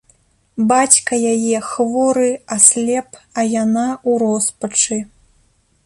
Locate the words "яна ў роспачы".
3.63-4.99